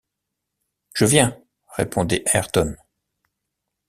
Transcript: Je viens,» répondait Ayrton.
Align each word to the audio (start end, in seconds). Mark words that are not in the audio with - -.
Je 0.95 1.05
viens,» 1.05 1.37
répondait 1.77 2.23
Ayrton. 2.33 2.75